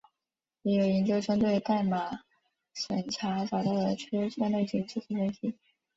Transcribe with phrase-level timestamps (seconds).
[0.63, 2.21] 也有研究针对代码
[2.73, 5.53] 审查找到的缺陷类型进行分析。